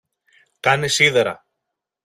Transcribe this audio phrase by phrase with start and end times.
[0.59, 1.45] Κάνει σίδερα.